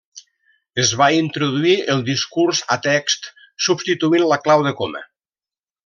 [0.83, 3.31] Es va introduir el discurs a text,
[3.69, 5.05] substituint la clau de coma.